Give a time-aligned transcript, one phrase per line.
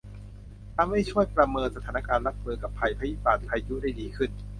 [0.75, 4.31] ทำให้ช่วยประเมินสถานการณ์รับมือกับภัยพิบัติพายุได้ดีขึ้น